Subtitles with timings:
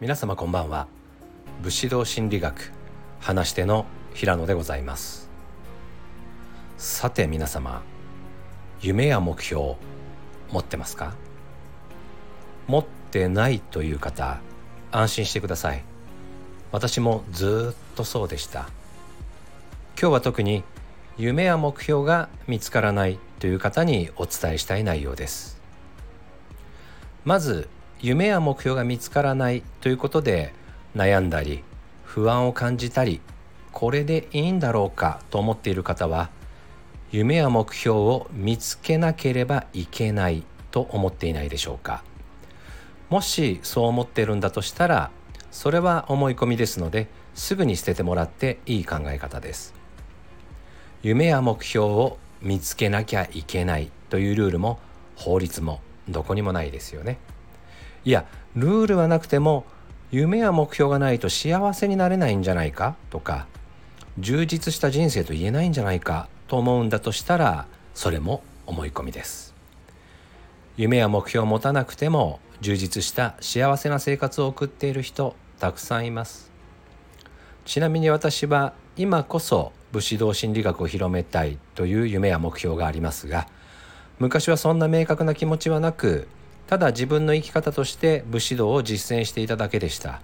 [0.00, 0.86] 皆様こんばんは。
[1.62, 2.72] 武士道心理学
[3.18, 3.84] 話し手の
[4.14, 5.28] 平野でございます。
[6.78, 7.82] さて皆様
[8.80, 9.74] 夢や目標
[10.50, 11.12] 持ってますか？
[12.66, 14.40] 持ってないという方
[14.90, 15.82] 安心してください。
[16.72, 18.70] 私もずっとそうでした。
[20.00, 20.64] 今日は特に
[21.18, 25.60] 夢や目標が見つからないという方にお伝えしたい内容です。
[27.26, 27.68] まず
[28.02, 30.54] 夢や目標が見つからないということで
[30.96, 31.62] 悩んだり
[32.04, 33.20] 不安を感じたり
[33.72, 36.30] これでいいんだろうかと思っている方は
[37.12, 42.04] 夢や目標を見つけなければいけないと思っていないでしょうか。
[43.10, 45.10] もしそう思ってるんだとしたら
[45.50, 49.74] それは思い込みですのですぐに捨ててもらっていい考え方です。
[51.02, 54.78] 夢や目標を見つけなきゃいけないというルールも
[55.16, 57.18] 法律もどこにもないですよね。
[58.04, 59.64] いやルールはなくても
[60.10, 63.46] 夢や目標がないと幸せになれないんじゃないかとか
[64.18, 69.54] 充実した人生と言えないんじゃないかと思うんだとしたらそれも思い込みです。
[70.76, 76.50] 夢や目標を持たなくても充実した幸せな生活を送っている人たくさんいます。
[77.64, 83.46] ちなみに私は今こそ武士道心理学を広めたいという夢や目標がありますが
[84.18, 86.28] 昔はそんな明確な気持ちはなく
[86.70, 90.20] ただ自分の生き方として武士道を実践していただけでした。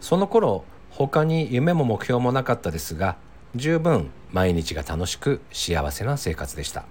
[0.00, 3.16] その頃他に夢も目標もなかったですが
[3.54, 6.86] 十分毎日が楽しく幸せな生活でした。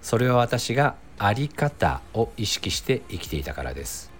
[0.00, 4.10] それは私があり方を意識して生きていたからです。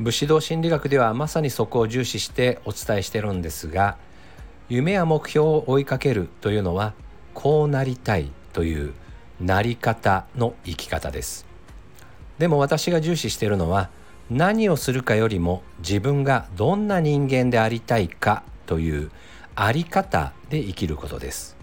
[0.00, 3.96] 武士道心理学ではまさにそこを重視してお伝えしてるんですが
[4.68, 6.92] 夢や目標を追いかけるというのは
[7.34, 8.94] こうなりたいという
[9.40, 11.51] なり方の生き方です。
[12.42, 13.88] でも私が重視しているのは
[14.28, 19.12] 何をするかよりも自分がどんな人間でありたいかという
[19.54, 21.56] あり方で生きることです。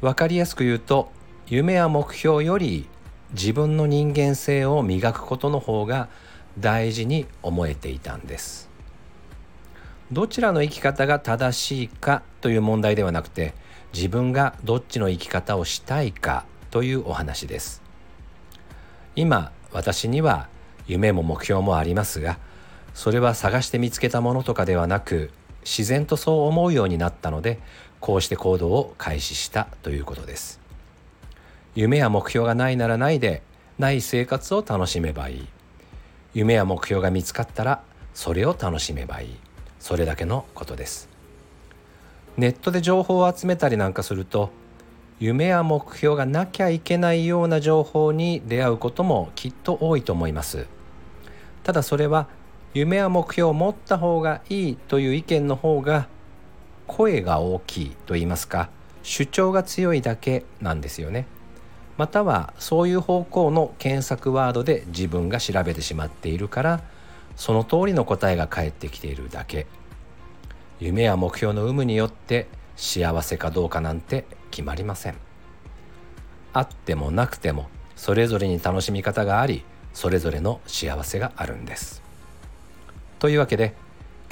[0.00, 1.10] わかりやすく言うと
[1.48, 2.86] 夢や目標より
[3.32, 6.08] 自分の人間性を磨くことの方が
[6.56, 8.70] 大事に思えていたんです。
[10.12, 13.54] どちらの生き方が正しいかという問題ではなくて
[13.92, 17.87] 自分がどっちの生き方をしたいかというお話です。
[19.18, 20.46] 今私には
[20.86, 22.38] 夢も目標もありますが
[22.94, 25.32] それは探して見つけたものとかではなく
[25.64, 27.58] 自然とそう思うようになったので
[27.98, 30.60] こうして行動を開始したということです。
[31.74, 33.42] 夢や目標がないならないで
[33.76, 35.48] ない生活を楽しめばいい。
[36.32, 37.82] 夢や目標が見つかったら
[38.14, 39.36] それを楽しめばいい。
[39.80, 41.08] それだけのことです。
[42.36, 44.52] ネットで情報を集めたりなんかすると
[45.20, 50.66] 夢や目標がなきゃいけないような情報に出会うこともきっと多いと思います。
[51.64, 52.28] ただそれは
[52.72, 56.06] 夢や目標を持った方がいいという意見の方が
[56.86, 58.70] 声が大きいと言いますか
[59.02, 61.26] 主張が強いだけなんですよね。
[61.96, 66.80] またはそういう方向の検索ワードで自分が調べてしまっているから
[67.34, 69.66] その通りの答えが返ってきているだけ。
[70.78, 72.46] 夢や目標の有無によって
[72.78, 75.16] 幸せかどうかなんて決まりません。
[76.52, 82.02] あってもなくてもそれぞれに楽しみ方がありそれぞれの幸せがあるんです。
[83.18, 83.74] というわけで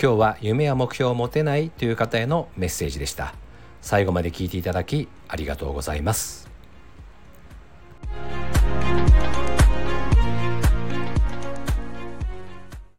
[0.01, 3.35] 今日は夢や目標を持てないという方へのメッセージでした。
[3.83, 6.56] 最後まで聞いていただきありがとうございます。